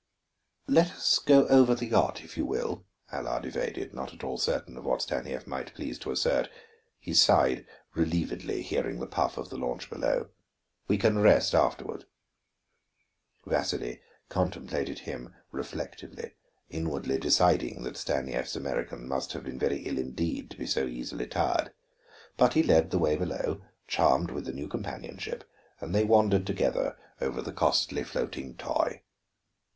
[0.67, 4.75] "Let us go over the yacht, if you will," Allard evaded, not at all certain
[4.75, 6.49] of what Stanief might please to assert.
[6.99, 10.29] He sighed relievedly, hearing the puff of the launch below.
[10.87, 12.05] "We can rest afterward."
[13.45, 16.33] Vasili contemplated him reflectively,
[16.67, 21.27] inwardly deciding that Stanief's American must have been very ill indeed to be so easily
[21.27, 21.73] tired.
[22.37, 25.43] But he led the way below, charmed with the new companionship,
[25.79, 29.03] and they wandered together over the costly floating toy.